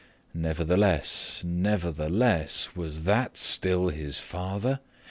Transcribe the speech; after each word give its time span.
Nevertheless, 0.33 1.43
nevertheless, 1.45 2.75
was 2.75 3.03
that 3.03 3.37
still 3.37 3.89
his 3.89 4.17
father? 4.17 4.79